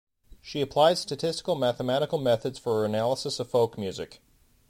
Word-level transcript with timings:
She 0.41 0.61
applied 0.61 0.97
statistical-mathematical 0.97 2.17
methods 2.17 2.57
for 2.57 2.83
analysis 2.85 3.39
of 3.39 3.51
folk 3.51 3.77
music. 3.77 4.19